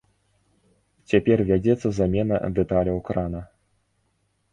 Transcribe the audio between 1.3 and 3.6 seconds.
вядзецца замена дэталяў крана.